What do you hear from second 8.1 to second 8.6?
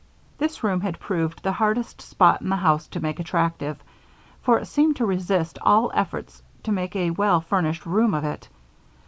of it.